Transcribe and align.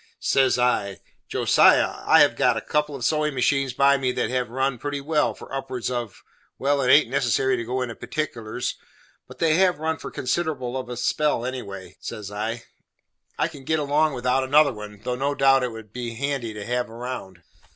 Says 0.19 0.57
I, 0.57 0.99
"Josiah, 1.27 2.01
I 2.07 2.21
have 2.21 2.35
got 2.35 2.57
a 2.57 2.61
couple 2.61 2.95
of 2.95 3.05
sewin' 3.05 3.35
machines 3.35 3.73
by 3.73 3.97
me 3.97 4.11
that 4.13 4.31
have 4.31 4.49
run 4.49 4.79
pretty 4.79 4.99
well 4.99 5.35
for 5.35 5.53
upwards 5.53 5.91
of 5.91 6.23
well 6.57 6.81
it 6.81 6.89
haint 6.89 7.07
necessary 7.07 7.55
to 7.55 7.63
go 7.63 7.83
into 7.83 7.93
particulars, 7.93 8.77
but 9.27 9.37
they 9.37 9.53
have 9.57 9.77
run 9.77 9.97
for 9.97 10.09
considerable 10.09 10.75
of 10.75 10.89
a 10.89 10.97
spell 10.97 11.45
anyway" 11.45 11.97
says 11.99 12.31
I, 12.31 12.63
"I 13.37 13.47
can 13.47 13.63
git 13.63 13.77
along 13.77 14.15
without 14.15 14.43
another 14.43 14.73
one, 14.73 15.01
though 15.03 15.13
no 15.13 15.35
doubt 15.35 15.61
it 15.61 15.71
would 15.71 15.93
be 15.93 16.15
handy 16.15 16.51
to 16.55 16.65
have 16.65 16.89
round." 16.89 17.43